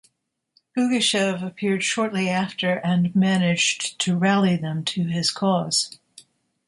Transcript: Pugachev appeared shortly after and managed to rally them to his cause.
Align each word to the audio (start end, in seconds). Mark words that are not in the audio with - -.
Pugachev 0.75 1.45
appeared 1.45 1.83
shortly 1.83 2.27
after 2.27 2.77
and 2.83 3.15
managed 3.15 3.99
to 3.99 4.17
rally 4.17 4.57
them 4.57 4.83
to 4.85 5.03
his 5.05 5.29
cause. 5.29 5.99